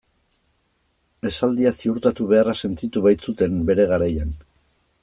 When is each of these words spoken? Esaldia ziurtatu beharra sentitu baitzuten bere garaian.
Esaldia 1.31 1.73
ziurtatu 1.83 2.27
beharra 2.33 2.57
sentitu 2.65 3.05
baitzuten 3.09 3.63
bere 3.71 3.89
garaian. 3.95 4.35